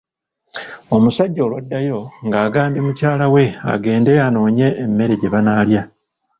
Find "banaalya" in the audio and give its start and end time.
5.33-5.81